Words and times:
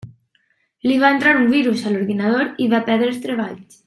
Li 0.87 0.95
va 1.03 1.11
entrar 1.15 1.33
un 1.41 1.45
virus 1.51 1.83
a 1.85 1.91
l'ordinador 1.93 2.49
i 2.65 2.71
va 2.73 2.81
perdre 2.89 3.11
els 3.13 3.21
treballs. 3.29 3.79